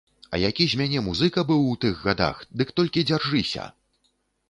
А 0.35 0.37
які 0.43 0.65
з 0.71 0.79
мяне 0.81 1.03
музыка 1.09 1.45
быў 1.53 1.63
у 1.75 1.77
тых 1.87 2.03
гадах, 2.09 2.43
дык 2.63 2.75
толькі 2.83 3.09
дзяржыся! 3.11 3.73